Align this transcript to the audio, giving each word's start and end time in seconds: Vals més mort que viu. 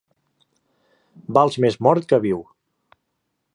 Vals 1.39 1.59
més 1.65 1.79
mort 1.89 2.09
que 2.13 2.21
viu. 2.27 2.43